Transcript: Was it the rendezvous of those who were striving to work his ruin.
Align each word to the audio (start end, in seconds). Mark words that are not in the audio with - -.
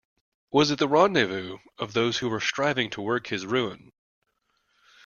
Was 0.49 0.71
it 0.71 0.79
the 0.79 0.87
rendezvous 0.87 1.59
of 1.77 1.93
those 1.93 2.17
who 2.17 2.29
were 2.29 2.39
striving 2.39 2.89
to 2.89 3.03
work 3.03 3.27
his 3.27 3.45
ruin. 3.45 3.91